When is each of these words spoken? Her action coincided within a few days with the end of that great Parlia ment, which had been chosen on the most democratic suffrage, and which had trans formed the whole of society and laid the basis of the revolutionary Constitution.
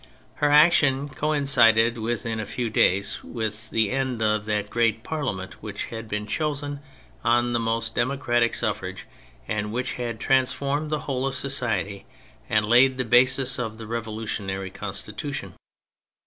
Her 0.37 0.49
action 0.49 1.09
coincided 1.09 1.99
within 1.99 2.39
a 2.39 2.45
few 2.47 2.71
days 2.71 3.23
with 3.23 3.69
the 3.69 3.91
end 3.91 4.19
of 4.23 4.45
that 4.45 4.71
great 4.71 5.03
Parlia 5.03 5.31
ment, 5.37 5.61
which 5.61 5.85
had 5.93 6.07
been 6.07 6.25
chosen 6.25 6.79
on 7.23 7.53
the 7.53 7.59
most 7.59 7.93
democratic 7.93 8.55
suffrage, 8.55 9.05
and 9.47 9.71
which 9.71 9.93
had 10.01 10.19
trans 10.19 10.53
formed 10.53 10.89
the 10.89 11.01
whole 11.01 11.27
of 11.27 11.35
society 11.35 12.07
and 12.49 12.65
laid 12.65 12.97
the 12.97 13.05
basis 13.05 13.59
of 13.59 13.77
the 13.77 13.85
revolutionary 13.85 14.71
Constitution. 14.71 15.53